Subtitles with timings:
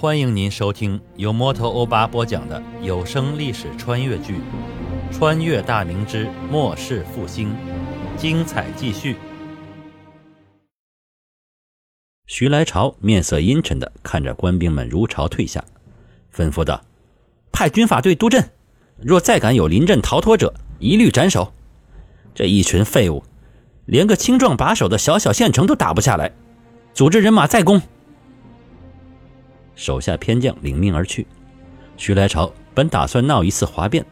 [0.00, 4.36] 欢迎您收听由摩托欧巴播讲的有声历史穿越剧
[5.12, 7.50] 《穿越大明之末世复兴》，
[8.16, 9.14] 精彩继续。
[12.26, 15.62] 徐来朝面色阴沉的看着官兵们如潮退下，
[16.34, 16.82] 吩咐道
[17.52, 18.48] ：“派军法队督阵，
[19.02, 21.52] 若再敢有临阵逃脱者，一律斩首。
[22.34, 23.22] 这一群废物，
[23.84, 26.32] 连个青壮把守的小小县城都打不下来，
[26.94, 27.82] 组织人马再攻。”
[29.80, 31.26] 手下偏将领命而去。
[31.96, 34.04] 徐来朝本打算闹一次哗变，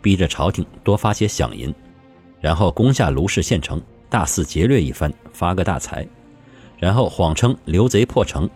[0.00, 1.72] 逼着朝廷多发些饷银，
[2.40, 3.80] 然后攻下卢氏县城，
[4.10, 6.04] 大肆劫掠一番，发个大财，
[6.76, 8.50] 然后谎称刘贼破城，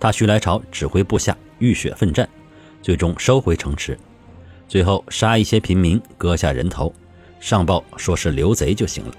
[0.00, 2.26] 他徐来朝指挥部下浴血奋战，
[2.80, 3.98] 最终收回城池，
[4.66, 6.90] 最后杀一些平民，割下人头，
[7.40, 9.12] 上报说是刘贼就行了。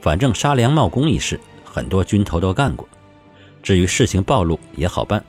[0.00, 2.88] 反正杀梁茂功一事，很多军头都干过，
[3.62, 5.24] 至于事情暴露也好办。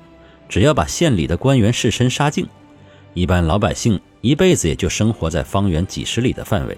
[0.47, 2.47] 只要把县里的官员士绅杀尽，
[3.13, 6.77] 一般老百姓一辈子也就生活在方圆几十里的范围，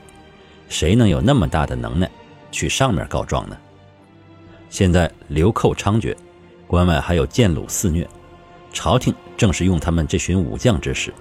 [0.70, 2.10] 谁能有那么大的能耐
[2.52, 3.58] 去上面告状呢？
[4.70, 6.16] 现在流寇猖獗，
[6.66, 8.08] 关外还有建虏肆虐，
[8.74, 11.14] 朝廷正是用他们这群武将之时，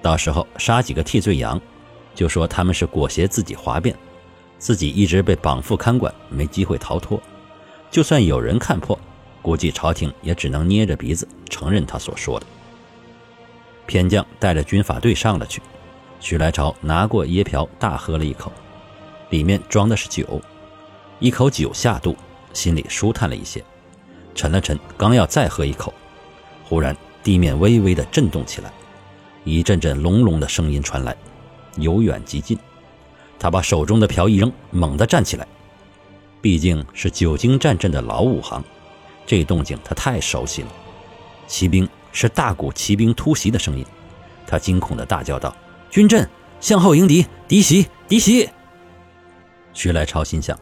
[0.00, 1.60] 到时候杀几个替罪羊，
[2.14, 3.96] 就说他们是裹挟自己哗变，
[4.58, 7.20] 自己一直被绑缚看管，没机会逃脱，
[7.90, 8.98] 就算有人看破。
[9.48, 12.44] 估计朝廷也只能捏着鼻子承认他所说的。
[13.86, 15.62] 偏将带着军法队上了去，
[16.20, 18.52] 徐来朝拿过椰瓢，大喝了一口，
[19.30, 20.38] 里面装的是酒。
[21.18, 22.14] 一口酒下肚，
[22.52, 23.64] 心里舒坦了一些，
[24.34, 25.94] 沉了沉，刚要再喝一口，
[26.62, 28.70] 忽然地面微微的震动起来，
[29.44, 31.16] 一阵阵隆隆的声音传来，
[31.78, 32.58] 由远及近。
[33.38, 35.48] 他把手中的瓢一扔，猛地站起来，
[36.42, 38.62] 毕竟是久经战阵的老武行。
[39.28, 40.68] 这动静他太熟悉了，
[41.46, 43.84] 骑兵是大股骑兵突袭的声音，
[44.46, 45.54] 他惊恐地大叫道
[45.90, 46.26] ：“军阵，
[46.62, 48.48] 向后迎敌，敌袭，敌袭！”
[49.74, 50.58] 徐来超心想：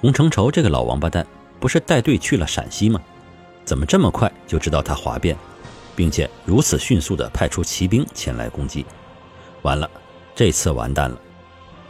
[0.00, 1.26] 洪承畴这个老王八蛋
[1.60, 2.98] 不是带队去了陕西吗？
[3.66, 5.36] 怎么这么快就知道他哗变，
[5.94, 8.86] 并且如此迅速地派出骑兵前来攻击？
[9.60, 9.90] 完了，
[10.34, 11.20] 这次完蛋了！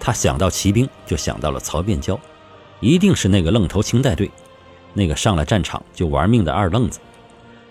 [0.00, 2.19] 他想到骑兵，就想到了曹变蛟，
[2.81, 4.28] 一定是那个愣头青带队。
[4.93, 6.99] 那个上了战场就玩命的二愣子，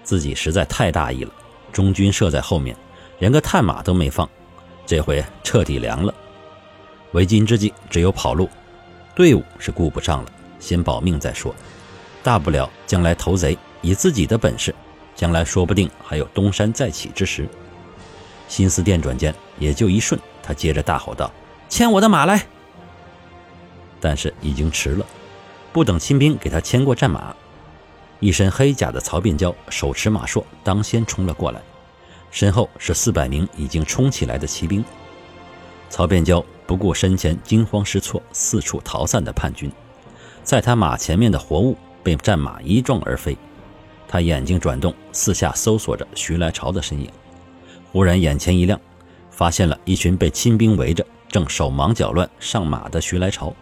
[0.03, 1.31] 自己实在太大意了。
[1.71, 2.75] 中军设在后面，
[3.19, 4.27] 连个探马都没放，
[4.85, 6.13] 这回彻底凉了。
[7.11, 8.49] 为今之计，只有跑路。
[9.15, 11.53] 队伍是顾不上了，先保命再说。
[12.23, 14.73] 大不了将来投贼，以自己的本事，
[15.15, 17.47] 将来说不定还有东山再起之时。
[18.47, 21.31] 心思电转间，也就一瞬，他接着大吼道
[21.69, 22.45] ：“牵我的马来！”
[24.01, 25.05] 但是已经迟了。
[25.71, 27.35] 不等亲兵给他牵过战马，
[28.19, 31.61] 一身黑甲的曹变蛟手持马槊，当先冲了过来，
[32.31, 34.83] 身后是四百名已经冲起来的骑兵。
[35.89, 39.71] 曹变蛟不顾身前惊慌失措、四处逃散的叛军，
[40.43, 43.37] 在他马前面的活物被战马一撞而飞。
[44.07, 47.07] 他眼睛转动，四下搜索着徐来朝的身影，
[47.91, 48.79] 忽然眼前一亮，
[49.29, 53.53] 发现了一群被亲兵围着、正手忙脚乱上马的徐来朝。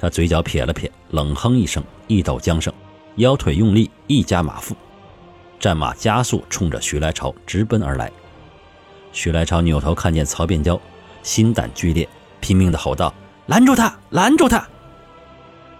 [0.00, 2.72] 他嘴角撇了撇，冷哼一声，一抖缰绳，
[3.16, 4.74] 腰腿用力一夹马腹，
[5.58, 8.10] 战马加速冲着徐来朝直奔而来。
[9.12, 10.80] 徐来朝扭头看见曹变娇，
[11.22, 12.08] 心胆俱裂，
[12.40, 13.12] 拼命地吼道
[13.44, 13.94] ：“拦住他！
[14.08, 14.66] 拦住他！”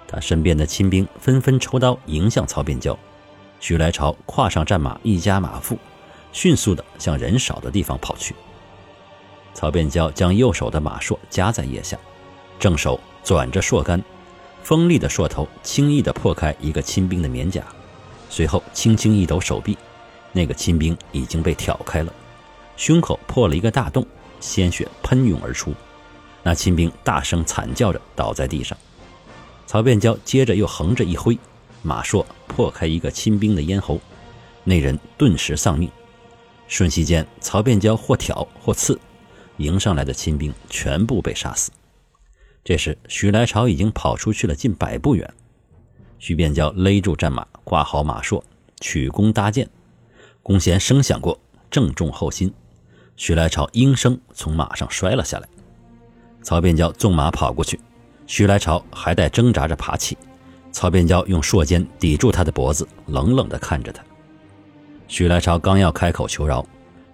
[0.07, 2.99] 他身边的亲兵纷纷抽刀迎向曹变娇。
[3.59, 5.79] 徐来朝跨上战马，一夹马腹，
[6.31, 8.35] 迅速地向人少的地方跑去。
[9.55, 11.97] 曹变娇将右手的马槊夹在腋下，
[12.59, 13.01] 正手。
[13.25, 14.03] 转着槊杆，
[14.63, 17.65] 锋利的槊头轻易地破开一个亲兵的面甲，
[18.29, 19.77] 随后轻轻一抖手臂，
[20.33, 22.13] 那个亲兵已经被挑开了，
[22.77, 24.07] 胸口破了一个大洞，
[24.41, 25.75] 鲜血喷涌而出。
[26.43, 28.77] 那亲兵大声惨叫着倒在地上。
[29.67, 31.39] 曹变蛟接着又横着一挥，
[31.83, 34.01] 马槊破开一个亲兵的咽喉，
[34.65, 35.89] 那人顿时丧命。
[36.67, 38.99] 瞬息间，曹变蛟或挑或刺，
[39.59, 41.71] 迎上来的亲兵全部被杀死。
[42.71, 45.29] 这时，徐来朝已经跑出去了近百步远。
[46.21, 48.41] 徐变蛟勒住战马，挂好马槊，
[48.81, 49.69] 曲弓搭箭，
[50.41, 51.37] 弓弦声响过，
[51.69, 52.55] 正中后心。
[53.17, 55.49] 徐来朝应声从马上摔了下来。
[56.45, 57.81] 曹变蛟纵马跑过去，
[58.29, 60.17] 徐来朝还在挣扎着爬起。
[60.71, 64.01] 曹变蛟用槊尖抵住他的脖子，冷冷地看着他。
[65.09, 66.65] 徐来朝刚要开口求饶，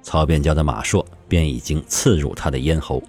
[0.03, 3.03] 曹变蛟的马槊便已经刺入他的咽喉。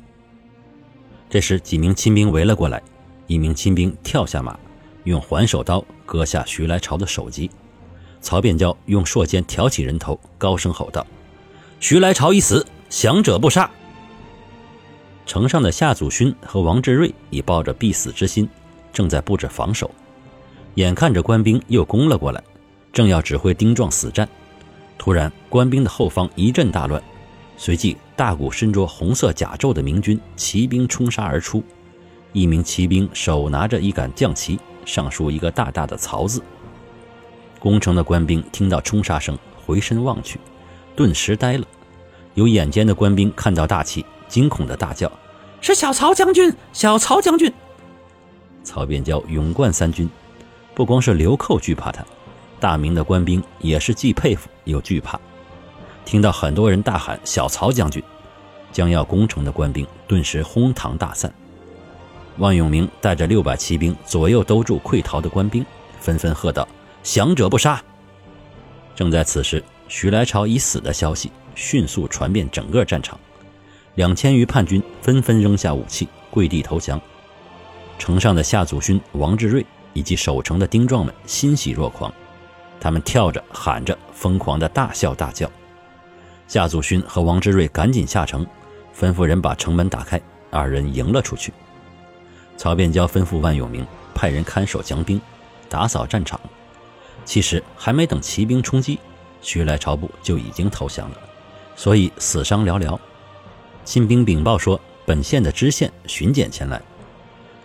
[1.29, 2.81] 这时，几名亲兵围了过来，
[3.27, 4.57] 一名亲兵跳下马，
[5.03, 7.51] 用环手刀割下徐来朝的首级。
[8.21, 11.05] 曹变蛟用槊尖挑起人头，高声吼道
[11.79, 13.69] ：“徐来朝已死，降者不杀。”
[15.25, 18.49] 城上的夏祖勋和王志瑞已抱着必死之心，
[18.93, 19.91] 正在布置防守。
[20.75, 22.41] 眼看着官兵又攻了过来，
[22.93, 24.27] 正要指挥丁壮死战，
[24.97, 27.01] 突然官兵的后方一阵大乱，
[27.57, 31.61] 随即大股身着红色甲胄的明军骑兵冲杀而出。
[32.31, 36.41] 一名骑兵手拿着一杆将旗，上书一个大大的“曹”字。
[37.59, 40.39] 攻城的官兵听到冲杀声，回身望去，
[40.95, 41.65] 顿时呆了。
[42.35, 44.05] 有眼尖的官兵看到大旗。
[44.27, 45.09] 惊恐的大叫
[45.61, 46.53] ：“是小曹将军！
[46.73, 47.49] 小曹将军！”
[48.61, 50.09] 曹变蛟勇冠三军，
[50.75, 52.05] 不光是流寇惧怕他，
[52.59, 55.17] 大明的官兵也是既佩服又惧怕。
[56.07, 58.01] 听到很多人大喊“小曹将军”，
[58.71, 61.29] 将要攻城的官兵顿时哄堂大散。
[62.37, 65.65] 万永明带着六百骑兵左右兜住溃逃的官兵，
[65.99, 66.65] 纷纷喝道
[67.03, 67.83] ：“降者不杀！”
[68.95, 73.19] 正在此时，徐来朝已死的消息迅速传遍整个战场。
[73.95, 77.01] 两千余叛军纷纷扔下武器，跪地投降。
[77.99, 82.13] 城上的夏祖勋、王志瑞以及守城的丁壮们欣喜若狂，
[82.79, 85.51] 他们跳着喊着，疯狂地大笑大叫。
[86.47, 88.45] 夏祖勋和王志瑞赶紧下城，
[88.97, 91.51] 吩咐人把城门打开，二人迎了出去。
[92.55, 93.85] 曹变蛟吩咐万永明
[94.15, 95.19] 派人看守江兵，
[95.67, 96.39] 打扫战场。
[97.25, 98.97] 其实还没等骑兵冲击，
[99.41, 101.17] 徐来朝部就已经投降了，
[101.75, 102.97] 所以死伤寥寥。
[103.83, 106.81] 新兵禀报说，本县的知县巡检前来。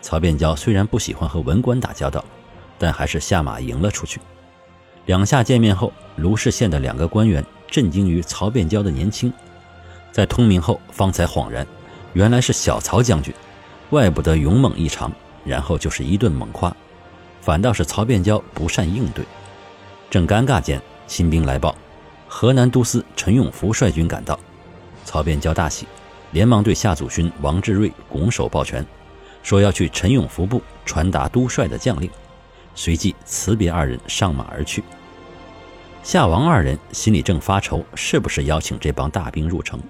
[0.01, 2.25] 曹变蛟虽然不喜欢和文官打交道，
[2.77, 4.21] 但还是下马迎了出去。
[5.07, 9.33] 两下见面后，卢氏县的两个官员震惊于曹变蛟的年轻，
[10.13, 11.67] 在通明后方才恍然，
[12.13, 13.35] 原来是小曹将军，
[13.91, 15.11] 怪不得勇猛异常。
[15.45, 16.73] 然后就是一顿猛夸，
[17.41, 19.25] 反倒是曹变蛟不善应对。
[20.09, 21.75] 正尴尬间，新兵来报，
[22.29, 24.39] 河南都司陈永福率军赶到。
[25.05, 25.85] 曹变蛟大喜。
[26.31, 28.87] 连忙对夏祖勋、王志瑞拱手抱拳，
[29.43, 32.09] 说要去陈永福部传达都帅的将令，
[32.75, 34.83] 随即辞别二人上马而去。
[36.03, 39.81] 夏王二人心里正发愁，是不是邀请这帮大兵入城？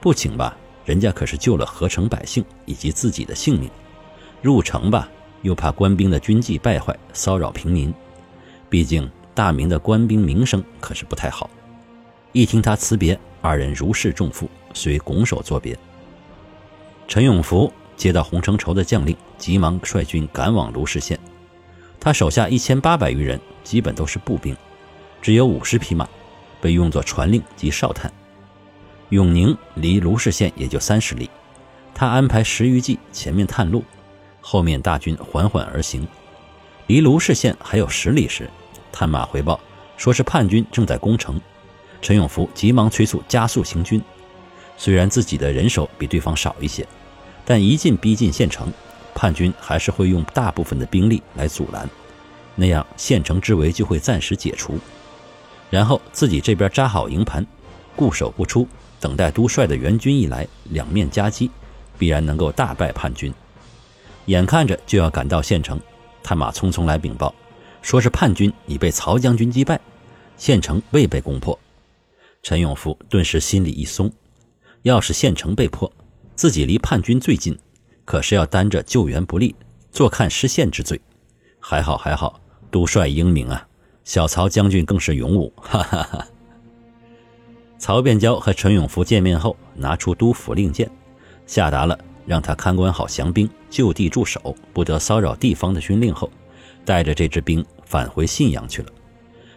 [0.00, 3.68] 不请吧，人家可是救了河城百姓以及自己的性命；
[4.40, 5.08] 入城吧，
[5.42, 7.92] 又怕官兵的军纪败坏，骚扰平民。
[8.70, 11.50] 毕竟大明的官兵名声可是不太好。
[12.30, 14.48] 一听他辞别，二人如释重负。
[14.74, 15.76] 遂拱手作别。
[17.06, 21.18] 陈永福接到洪承畴的将令，急忙率军赶往卢氏县。
[22.00, 24.56] 他手下一千八百余人，基本都是步兵，
[25.22, 26.06] 只有五十匹马，
[26.60, 28.12] 被用作传令及哨探。
[29.10, 31.30] 永宁离卢氏县也就三十里，
[31.94, 33.84] 他安排十余骑前面探路，
[34.40, 36.06] 后面大军缓缓而行。
[36.88, 38.50] 离卢氏县还有十里时，
[38.90, 39.60] 探马回报
[39.96, 41.40] 说是叛军正在攻城。
[42.00, 44.02] 陈永福急忙催促加速行军。
[44.76, 46.84] 虽然自己的人手比对方少一些，
[47.44, 48.72] 但一进逼近县城，
[49.14, 51.88] 叛军还是会用大部分的兵力来阻拦，
[52.56, 54.80] 那样县城之围就会暂时解除。
[55.72, 57.46] 然后自己这边扎好营盘，
[57.96, 58.68] 固守不出，
[59.00, 61.50] 等待都帅的援军一来，两面夹击，
[61.96, 63.32] 必然能够大败叛军。
[64.26, 65.80] 眼看着就要赶到县城，
[66.22, 67.34] 探马匆匆来禀报，
[67.80, 69.80] 说是叛军已被曹将军击败，
[70.36, 71.58] 县城未被攻破。
[72.42, 74.12] 陈永福顿时心里一松。
[74.82, 75.90] 要是县城被破，
[76.36, 77.58] 自己离叛军最近，
[78.04, 79.56] 可是要担着救援不力、
[79.90, 81.00] 坐看失陷之罪。
[81.58, 82.38] 还好还好，
[82.70, 83.66] 都帅英明啊！
[84.04, 86.26] 小曹将军更是勇武，哈 哈哈。
[87.78, 90.90] 曹变蛟和陈永福见面后，拿出督府令箭，
[91.46, 96.30] 下达了让他看管好降兵、就地驻守、不得骚扰地方的军令后，
[96.84, 98.88] 带着这支兵返回信阳去了。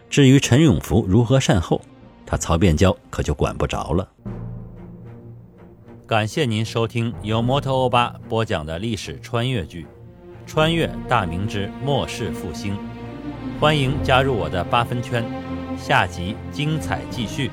[0.08, 1.80] 至于陈永福如何善后，
[2.24, 4.08] 他曹变蛟可就管不着了。
[6.06, 9.82] 感谢您收听由摩托欧巴播讲的历史穿越剧
[10.46, 12.74] 《穿越大明之末世复兴》，
[13.58, 15.24] 欢迎加入我的八分圈，
[15.78, 17.50] 下集精彩继续。